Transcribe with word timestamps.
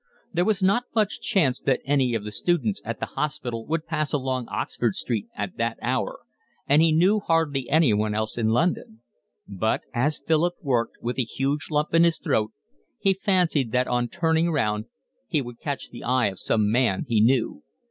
There 0.33 0.45
was 0.45 0.63
not 0.63 0.85
much 0.95 1.21
chance 1.21 1.59
that 1.59 1.81
any 1.85 2.15
of 2.15 2.23
the 2.23 2.31
students 2.31 2.81
at 2.83 2.99
the 2.99 3.05
hospital 3.05 3.67
would 3.67 3.85
pass 3.85 4.11
along 4.13 4.47
Oxford 4.47 4.95
Street 4.95 5.27
at 5.35 5.57
that 5.57 5.77
hour, 5.79 6.21
and 6.67 6.81
he 6.81 6.91
knew 6.91 7.19
hardly 7.19 7.69
anyone 7.69 8.15
else 8.15 8.35
in 8.35 8.47
London; 8.47 9.01
but 9.47 9.81
as 9.93 10.17
Philip 10.17 10.55
worked, 10.63 10.95
with 11.03 11.19
a 11.19 11.23
huge 11.23 11.67
lump 11.69 11.93
in 11.93 12.03
his 12.03 12.17
throat, 12.17 12.51
he 12.97 13.13
fancied 13.13 13.71
that 13.73 13.87
on 13.87 14.07
turning 14.07 14.49
round 14.51 14.85
he 15.27 15.39
would 15.39 15.59
catch 15.59 15.91
the 15.91 16.03
eye 16.03 16.29
of 16.31 16.39
some 16.39 16.71
man 16.71 17.05
he 17.07 17.21
knew. 17.21 17.61